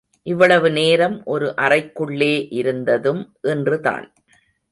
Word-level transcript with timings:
இவ்வளவு 0.27 0.71
நேரம் 0.71 1.17
ஒரு 1.25 1.47
அறைக்குள்ளே 1.57 2.47
இருந்ததும் 2.51 3.21
இன்று 3.41 3.79
தான். 3.81 4.07